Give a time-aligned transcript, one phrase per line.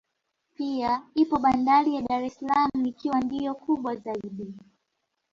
[0.55, 4.53] Pia ipo bandari ya Dar es salaam ikiwa ndiyo kubwa zaidi